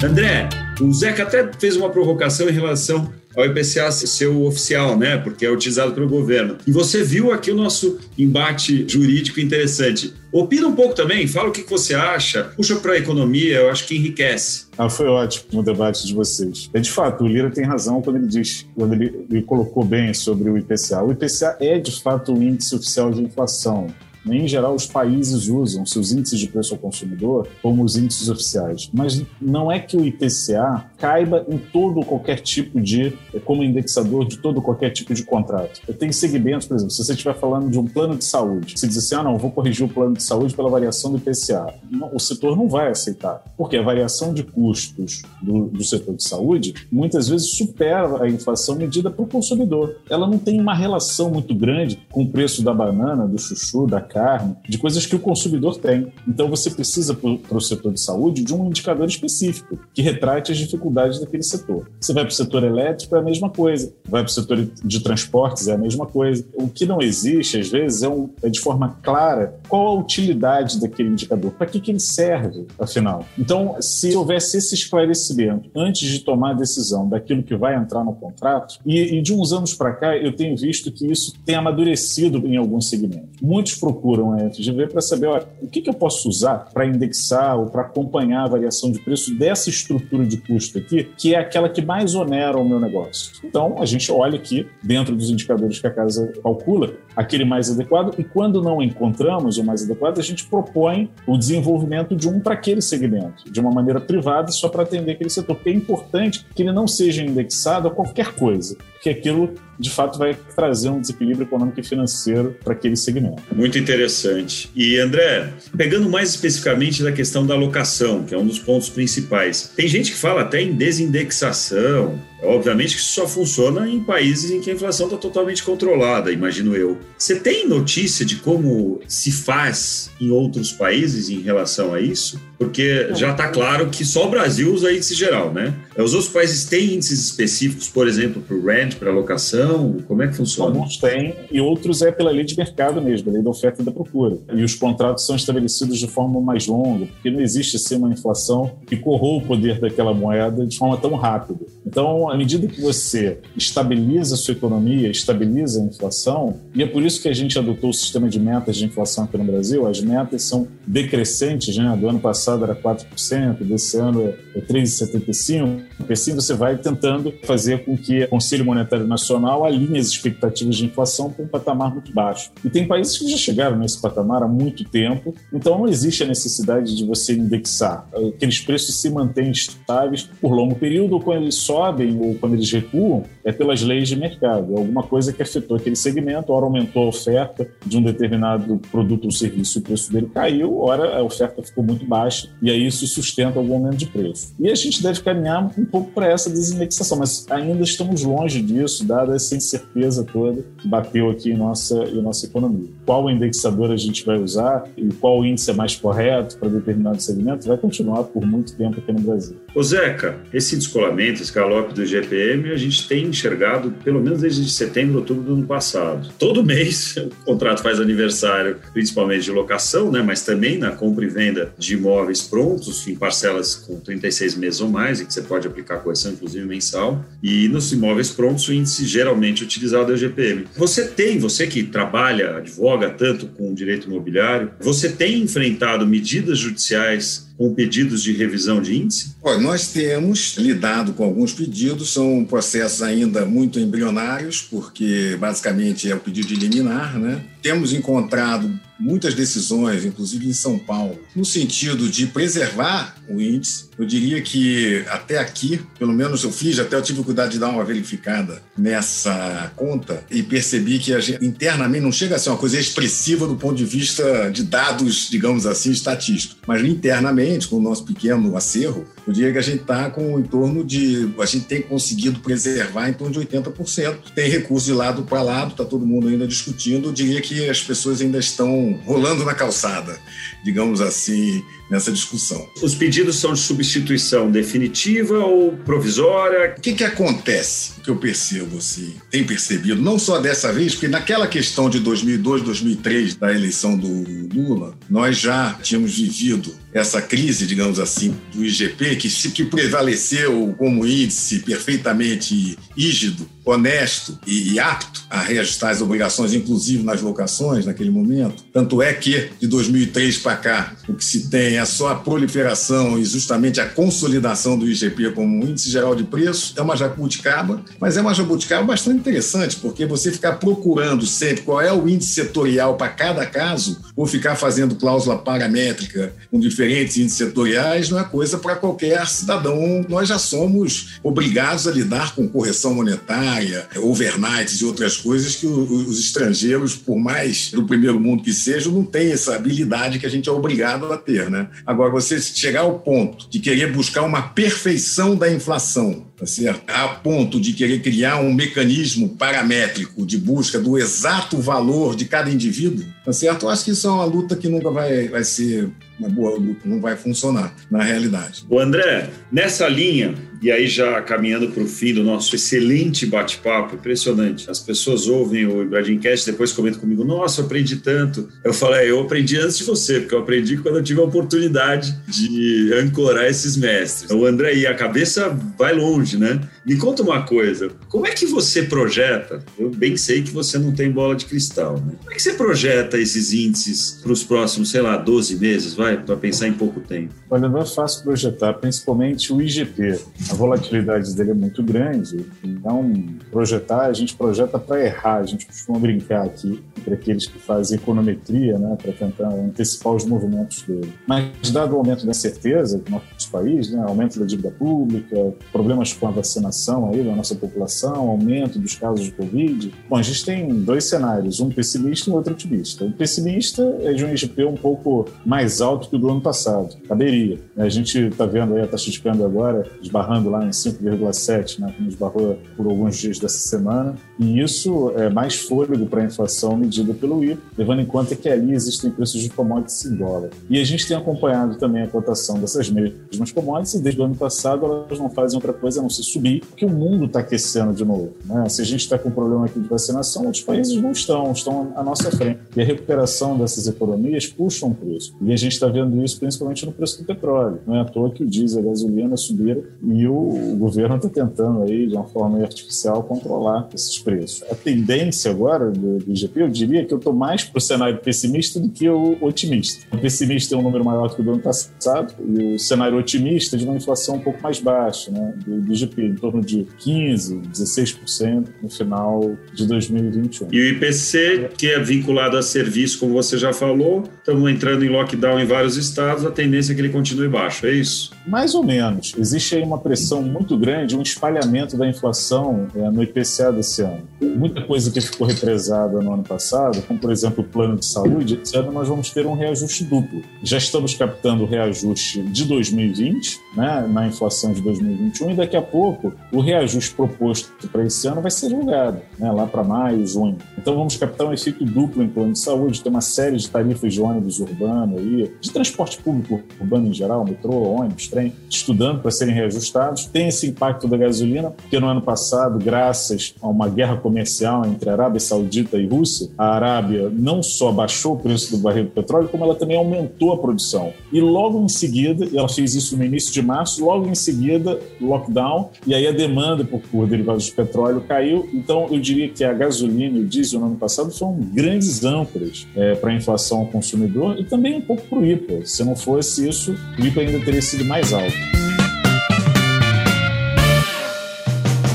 [0.02, 0.48] André,
[0.82, 5.18] o Zeca até fez uma provocação em relação ao IPCA ser o oficial, né?
[5.18, 6.58] Porque é utilizado pelo governo.
[6.66, 10.14] E você viu aqui o nosso embate jurídico interessante.
[10.32, 13.88] Opina um pouco também, fala o que você acha, puxa para a economia, eu acho
[13.88, 14.66] que enriquece.
[14.78, 16.70] Ah, foi ótimo o debate de vocês.
[16.74, 20.14] É de fato, o Lira tem razão quando ele diz, quando ele, ele colocou bem
[20.14, 21.04] sobre o IPCA.
[21.04, 23.88] O IPCA é de fato o índice oficial de inflação?
[24.28, 28.90] Em geral, os países usam seus índices de preço ao consumidor como os índices oficiais.
[28.92, 34.38] Mas não é que o IPCA caiba em todo qualquer tipo de, como indexador de
[34.38, 35.82] todo qualquer tipo de contrato.
[35.88, 38.88] Eu tenho segmentos, por exemplo, se você estiver falando de um plano de saúde, se
[38.88, 41.74] dizer assim, ah, não, vou corrigir o plano de saúde pela variação do IPCA,
[42.14, 46.74] o setor não vai aceitar, porque a variação de custos do, do setor de saúde
[46.92, 49.98] muitas vezes supera a inflação medida para o consumidor.
[50.10, 54.02] Ela não tem uma relação muito grande com o preço da banana, do chuchu, da
[54.02, 56.12] carne, de coisas que o consumidor tem.
[56.28, 60.58] Então você precisa, para o setor de saúde, de um indicador específico que retrate as
[60.58, 60.86] dificuldades
[61.20, 61.90] daquele setor.
[62.00, 63.94] Você vai para o setor elétrico, é a mesma coisa.
[64.08, 66.46] Vai para o setor de transportes, é a mesma coisa.
[66.54, 70.80] O que não existe, às vezes, é, um, é de forma clara qual a utilidade
[70.80, 73.26] daquele indicador, para que, que ele serve, afinal.
[73.38, 78.14] Então, se houvesse esse esclarecimento antes de tomar a decisão daquilo que vai entrar no
[78.14, 82.46] contrato, e, e de uns anos para cá eu tenho visto que isso tem amadurecido
[82.46, 83.30] em alguns segmentos.
[83.42, 87.58] Muitos procuram a FGV para saber olha, o que, que eu posso usar para indexar
[87.58, 91.70] ou para acompanhar a variação de preço dessa estrutura de custo aqui, que é aquela
[91.70, 93.34] que mais onera o meu negócio.
[93.44, 98.14] Então, a gente olha aqui, dentro dos indicadores que a casa calcula, aquele mais adequado,
[98.18, 102.54] e quando não encontramos o mais adequado, a gente propõe o desenvolvimento de um para
[102.54, 105.56] aquele segmento, de uma maneira privada, só para atender aquele setor.
[105.56, 110.18] Porque é importante que ele não seja indexado a qualquer coisa, porque aquilo de fato
[110.18, 113.44] vai trazer um desequilíbrio econômico e financeiro para aquele segmento.
[113.54, 114.70] Muito interessante.
[114.76, 119.74] E André, pegando mais especificamente da questão da alocação, que é um dos pontos principais,
[119.76, 122.20] tem gente que fala até em desindexação.
[122.44, 126.76] Obviamente que isso só funciona em países em que a inflação está totalmente controlada, imagino
[126.76, 126.98] eu.
[127.18, 132.40] Você tem notícia de como se faz em outros países em relação a isso?
[132.58, 135.74] Porque já está claro que só o Brasil usa índice geral, né?
[135.98, 139.98] Os outros países têm índices específicos, por exemplo, para o rent, para alocação?
[140.08, 140.76] Como é que funciona?
[140.76, 143.86] Alguns têm e outros é pela lei de mercado mesmo, a lei da oferta e
[143.86, 144.38] da procura.
[144.54, 148.72] E os contratos são estabelecidos de forma mais longa, porque não existe assim uma inflação
[148.86, 151.60] que corroa o poder daquela moeda de forma tão rápida.
[151.86, 157.04] Então, à medida que você estabiliza a sua economia, estabiliza a inflação, e é por
[157.04, 160.02] isso que a gente adotou o sistema de metas de inflação aqui no Brasil, as
[160.02, 161.98] metas são decrescentes, né?
[162.00, 167.98] Do ano passado era 4%, desse ano é 3,75%, assim você vai tentando fazer com
[167.98, 172.52] que o Conselho Monetário Nacional alinhe as expectativas de inflação para um patamar muito baixo.
[172.64, 176.28] E tem países que já chegaram nesse patamar há muito tempo, então não existe a
[176.28, 178.08] necessidade de você indexar.
[178.36, 182.72] Aqueles preços se mantêm estáveis por longo período, ou quando eles sobem ou quando eles
[182.72, 184.74] recuam, é pelas leis de mercado.
[184.74, 189.26] É alguma coisa que afetou aquele segmento, ora aumentou a oferta de um determinado produto
[189.26, 193.06] ou serviço, o preço dele caiu, ora a oferta ficou muito baixa, e aí isso
[193.06, 194.56] sustenta algum aumento de preço.
[194.60, 199.06] E a gente deve caminhar um pouco para essa desindexação, mas ainda estamos longe disso,
[199.06, 202.90] dada essa incerteza toda que bateu aqui em nossa, em nossa economia.
[203.06, 207.68] Qual indexador a gente vai usar e qual índice é mais correto para determinado segmento
[207.68, 209.58] vai continuar por muito tempo aqui no Brasil.
[209.74, 214.70] Ô Zeca, esse descolamento, esse galope do GPM, a gente tem enxergado pelo menos desde
[214.70, 216.30] setembro, outubro do ano passado.
[216.40, 221.28] Todo mês o contrato faz aniversário, principalmente de locação, né, mas também na compra e
[221.28, 225.68] venda de imóveis prontos, em parcelas com 36 meses ou mais, em que você pode
[225.68, 227.24] aplicar correção, inclusive mensal.
[227.44, 230.66] E nos imóveis prontos, o índice geralmente utilizado é o GPM.
[230.78, 237.46] Você tem, você que trabalha, advoga tanto com direito imobiliário, você tem enfrentado medidas judiciais
[237.58, 239.36] com pedidos de revisão de índice?
[239.42, 246.16] Olha, nós temos lidado com alguns pedidos, são processos ainda muito embrionários, porque basicamente é
[246.16, 247.42] o pedido de liminar, né?
[247.62, 253.86] Temos encontrado muitas decisões, inclusive em São Paulo, no sentido de preservar o índice.
[253.98, 257.70] Eu diria que até aqui, pelo menos eu fiz, até eu tive cuidado de dar
[257.70, 262.58] uma verificada nessa conta e percebi que a gente, internamente não chega a ser uma
[262.58, 267.82] coisa expressiva do ponto de vista de dados, digamos assim, estatísticos, mas internamente, com o
[267.82, 271.34] nosso pequeno acerro, eu diria que a gente está com em torno de.
[271.40, 274.18] A gente tem conseguido preservar em torno de 80%.
[274.36, 277.10] Tem recurso de lado para lado, está todo mundo ainda discutindo.
[277.10, 280.20] Eu diria que as pessoas ainda estão rolando na calçada,
[280.66, 282.68] digamos assim, nessa discussão.
[282.82, 286.74] Os pedidos são de substituição definitiva ou provisória?
[286.76, 287.92] O que, que acontece?
[288.00, 292.00] O que eu percebo, assim, tem percebido, não só dessa vez, porque naquela questão de
[292.00, 294.08] 2002, 2003, da eleição do
[294.52, 301.06] Lula, nós já tínhamos vivido essa crise, digamos assim, do IGP, que, que prevaleceu como
[301.06, 308.64] índice perfeitamente rígido honesto e, apto a reajustar as obrigações, inclusive nas locações, naquele momento.
[308.72, 313.18] Tanto é que, de 2003 para cá, o que se tem é só a proliferação
[313.18, 316.74] e justamente a consolidação do IGP como um índice geral de preço.
[316.78, 321.82] É uma jabuticaba, mas é uma jabuticaba bastante interessante, porque você ficar procurando sempre qual
[321.82, 327.38] é o índice setorial para cada caso, ou ficar fazendo cláusula paramétrica com diferentes índices
[327.38, 330.06] setoriais, não é coisa para qualquer cidadão.
[330.08, 333.55] Nós já somos obrigados a lidar com correção monetária,
[333.98, 339.04] overnights e outras coisas que os estrangeiros, por mais do primeiro mundo que sejam, não
[339.04, 341.50] têm essa habilidade que a gente é obrigado a ter.
[341.50, 341.68] Né?
[341.86, 346.84] Agora, você chegar ao ponto de querer buscar uma perfeição da inflação, tá certo?
[346.88, 352.50] a ponto de querer criar um mecanismo paramétrico de busca do exato valor de cada
[352.50, 353.66] indivíduo, tá certo?
[353.66, 356.82] Eu acho que isso é uma luta que nunca vai, vai ser uma boa luta,
[356.86, 358.66] não vai funcionar na realidade.
[358.70, 363.96] O André, nessa linha, e aí, já caminhando para o fim do nosso excelente bate-papo,
[363.96, 364.70] impressionante.
[364.70, 365.90] As pessoas ouvem o
[366.20, 368.50] Cast depois comentam comigo: Nossa, aprendi tanto.
[368.64, 372.16] Eu falei: Eu aprendi antes de você, porque eu aprendi quando eu tive a oportunidade
[372.28, 374.32] de ancorar esses mestres.
[374.32, 376.62] O André, a cabeça vai longe, né?
[376.86, 379.64] Me conta uma coisa: como é que você projeta?
[379.78, 382.14] Eu bem sei que você não tem bola de cristal, né?
[382.20, 386.22] Como é que você projeta esses índices para os próximos, sei lá, 12 meses, vai?
[386.22, 387.34] Para pensar em pouco tempo.
[387.50, 390.20] Olha, não é fácil projetar, principalmente o IGP
[390.52, 393.12] a volatilidade dele é muito grande, então
[393.50, 397.98] projetar, a gente projeta para errar, a gente costuma brincar aqui entre aqueles que fazem
[397.98, 401.12] econometria, né, para tentar antecipar os movimentos dele.
[401.26, 406.14] Mas dado o aumento da certeza do nosso país, né, aumento da dívida pública, problemas
[406.14, 406.75] com a vacinação
[407.10, 411.60] aí da nossa população, aumento dos casos de Covid, bom, a gente tem dois cenários,
[411.60, 413.06] um pessimista e outro otimista.
[413.06, 416.96] O pessimista é de um IGP um pouco mais alto que o do ano passado,
[417.08, 417.60] caberia.
[417.78, 421.94] A gente está vendo aí a taxa de câmbio agora esbarrando lá em 5,7, né,
[421.96, 424.16] como esbarrou por alguns dias dessa semana.
[424.40, 428.50] E isso é mais fôlego para a inflação medida pelo IPO, levando em conta que
[428.50, 430.50] ali existem preços de commodities em dólar.
[430.70, 434.36] E a gente tem acompanhado também a cotação dessas mesmas commodities e desde o ano
[434.36, 437.94] passado elas não fazem outra coisa a não se subir, porque o mundo está aquecendo
[437.94, 438.34] de novo.
[438.46, 438.68] Né?
[438.70, 441.94] Se a gente está com um problema aqui de vacinação, outros países não estão, estão
[441.96, 442.60] à nossa frente.
[442.76, 445.36] E a recuperação dessas economias puxa um preço.
[445.42, 447.80] E a gente está vendo isso principalmente no preço do petróleo.
[447.86, 451.18] Não é à toa que o diesel e a gasolina subiram e e o, governo
[451.18, 454.64] está tentando aí, de uma forma artificial, controlar esses preços.
[454.72, 458.18] A tendência agora do, do IGP, eu diria que eu estou mais para o cenário
[458.20, 460.06] pessimista do que o otimista.
[460.12, 463.18] O pessimista é um número maior do que o do ano passado e o cenário
[463.18, 466.86] otimista de uma inflação um pouco mais baixa, né, do, do IGP, em torno de
[467.00, 470.68] 15%, 16% no final de 2021.
[470.72, 475.10] E o IPC, que é vinculado a serviço, como você já falou, estamos entrando em
[475.10, 478.32] lockdown em vários estados, a tendência é que ele continue baixo, é isso?
[478.48, 479.34] Mais ou menos.
[479.38, 484.02] Existe aí uma pressão pressão muito grande, um espalhamento da inflação é, no IPCA desse
[484.02, 484.28] ano.
[484.42, 488.60] Muita coisa que ficou represada no ano passado, como por exemplo o plano de saúde,
[488.64, 490.42] esse ano nós vamos ter um reajuste duplo.
[490.64, 495.82] Já estamos captando o reajuste de 2020, né, na inflação de 2021, e daqui a
[495.82, 500.58] pouco o reajuste proposto para esse ano vai ser julgado, né, lá para maio, junho.
[500.78, 504.14] Então vamos captar um efeito duplo em plano de saúde, tem uma série de tarifas
[504.14, 509.32] de ônibus urbano aí, de transporte público urbano em geral, metrô, ônibus, trem, estudando para
[509.32, 514.18] serem reajustados tem esse impacto da gasolina, porque no ano passado, graças a uma guerra
[514.18, 519.06] comercial entre Arábia Saudita e Rússia, a Arábia não só baixou o preço do barril
[519.06, 521.12] do petróleo, como ela também aumentou a produção.
[521.32, 525.90] E logo em seguida, ela fez isso no início de março, logo em seguida, lockdown,
[526.06, 528.70] e aí a demanda por, por derivados de petróleo caiu.
[528.74, 532.88] Então, eu diria que a gasolina e o diesel no ano passado foram grandes âncoras
[532.96, 535.86] é, para a inflação ao consumidor e também um pouco para o IPA.
[535.86, 538.56] Se não fosse isso, o IPA ainda teria sido mais alto.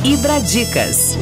[0.04, 1.16] Ibradicas.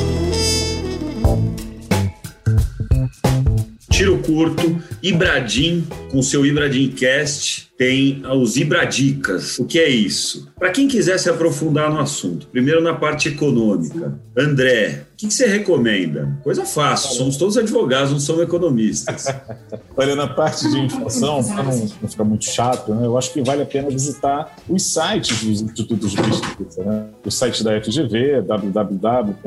[3.90, 9.56] Tiro curto, Ibradim, com seu Ibradim Cast, tem os Ibradicas.
[9.60, 10.48] O que é isso?
[10.58, 14.18] Para quem quiser se aprofundar no assunto, primeiro na parte econômica.
[14.36, 16.36] André, o que, você recomenda?
[16.42, 19.26] Coisa fácil, somos todos advogados, não somos economistas.
[19.96, 23.42] Olha, na parte de inflação, para não, não, ficar muito chato, né, eu acho que
[23.42, 26.84] vale a pena visitar os sites dos institutos de pesquisa.
[26.84, 27.06] Né?
[27.24, 29.38] O site da FGV, www.fgv.br,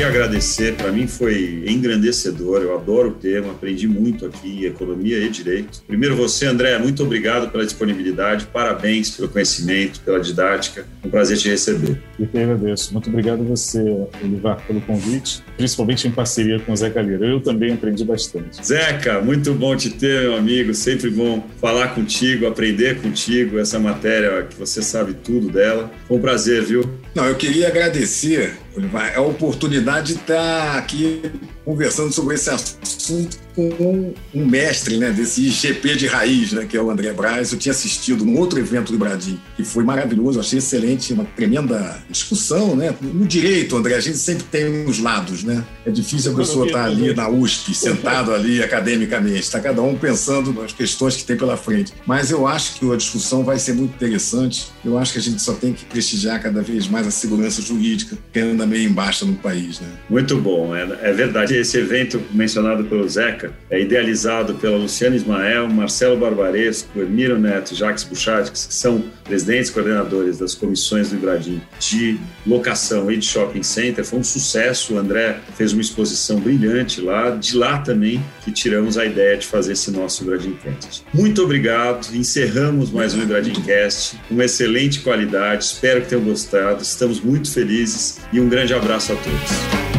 [0.10, 5.82] Agradecer, para mim foi engrandecedor, eu adoro o tema, aprendi muito aqui, economia e direito.
[5.88, 11.49] Primeiro você, André, muito obrigado pela disponibilidade, parabéns pelo conhecimento, pela didática, um prazer te
[11.49, 12.01] receber.
[12.20, 13.80] Eu que agradeço, muito obrigado a você,
[14.24, 18.66] Olivar, pelo convite, principalmente em parceria com o Zeca Lira, eu também aprendi bastante.
[18.66, 24.43] Zeca, muito bom te ter, meu amigo, sempre bom falar contigo, aprender contigo, essa matéria
[24.43, 26.89] que você sabe tudo dela, foi um prazer, viu?
[27.16, 28.53] Não, eu queria agradecer
[29.13, 31.32] é a oportunidade de estar aqui
[31.65, 36.82] conversando sobre esse assunto com um mestre né, desse IGP de raiz, né, que é
[36.82, 37.51] o André Braz.
[37.51, 42.01] Eu tinha assistido num outro evento do Bradim, que foi maravilhoso, achei excelente, uma tremenda
[42.10, 42.76] discussão.
[42.76, 42.93] Né?
[43.01, 45.43] No direito, André, a gente sempre tem os lados.
[45.43, 45.64] Né?
[45.86, 50.53] É difícil a pessoa estar ali na USP, sentado ali academicamente, está cada um pensando
[50.53, 51.93] nas questões que tem pela frente.
[52.05, 54.72] Mas eu acho que a discussão vai ser muito interessante.
[54.86, 58.18] Eu acho que a gente só tem que prestigiar cada vez mais a segurança jurídica,
[58.32, 59.80] que anda meio embaixo no país.
[59.80, 59.88] Né?
[60.10, 65.67] Muito bom, é, é verdade esse evento mencionado pelo Zeca é idealizado pela Luciana Ismael,
[65.69, 71.61] Marcelo Barbaresco, Emiro Neto Jacques Buchat, que são presidentes e coordenadores das comissões do Ibradim
[71.79, 74.03] de locação e de shopping center.
[74.03, 74.95] Foi um sucesso.
[74.95, 77.29] O André fez uma exposição brilhante lá.
[77.31, 80.25] De lá também que tiramos a ideia de fazer esse nosso
[80.63, 81.03] Cast.
[81.13, 82.15] Muito obrigado.
[82.15, 83.21] Encerramos mais um
[83.61, 85.63] Cast com excelente qualidade.
[85.63, 86.81] Espero que tenham gostado.
[86.81, 89.98] Estamos muito felizes e um grande abraço a todos.